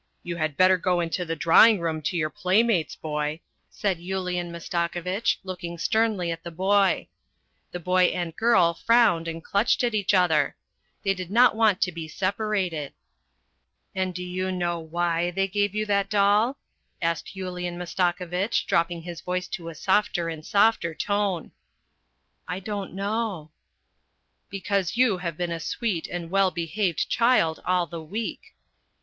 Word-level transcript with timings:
You 0.23 0.37
had 0.37 0.57
better 0.57 0.77
go 0.79 0.99
into 0.99 1.25
the 1.25 1.35
drawing 1.35 1.79
room 1.79 2.01
to 2.01 2.17
your 2.17 2.31
playmates, 2.31 2.95
boy," 2.95 3.39
said 3.69 3.99
Yulian 3.99 4.49
Mastako 4.51 4.99
vitch, 4.99 5.37
looking 5.43 5.77
sternly 5.77 6.31
at 6.31 6.43
the 6.43 6.49
boy. 6.49 7.07
The 7.71 7.79
boy 7.81 8.05
and 8.05 8.35
girl 8.35 8.73
frowned 8.73 9.27
and 9.27 9.43
clutched 9.43 9.83
at 9.83 9.93
each 9.93 10.15
other. 10.15 10.55
They 11.03 11.13
did 11.13 11.29
not 11.29 11.55
want 11.55 11.81
to 11.81 11.91
be 11.91 12.07
separated." 12.07 12.93
And 13.95 14.15
do 14.15 14.23
you 14.23 14.51
know 14.51 14.79
why 14.79 15.29
they 15.29 15.47
gave 15.47 15.75
you 15.75 15.85
that 15.85 16.09
doll?" 16.09 16.57
asked 17.03 17.35
Yulian 17.35 17.77
Mastakovitch, 17.77 18.65
dropping 18.65 19.03
his 19.03 19.21
voice 19.21 19.47
to 19.49 19.69
a 19.69 19.75
softer 19.75 20.29
and 20.29 20.43
softer 20.43 20.95
tone." 20.95 21.51
I 22.47 22.59
don't 22.59 22.95
know."" 22.95 23.51
Because 24.49 24.97
you 24.97 25.19
have 25.19 25.37
been 25.37 25.51
a 25.51 25.59
sweet 25.59 26.07
and 26.07 26.31
well 26.31 26.49
behaved 26.49 27.07
child 27.07 27.61
all 27.67 27.85
the 27.85 28.01
week." 28.01 28.55